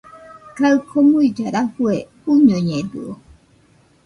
[0.57, 1.95] Kaɨ komuilla rafue
[2.31, 3.11] uñoñedɨo